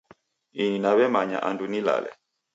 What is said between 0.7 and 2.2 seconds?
naw'emanya andu nilale